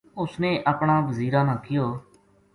[0.21, 1.85] اُس نے اپنا وزیراں نا کہیو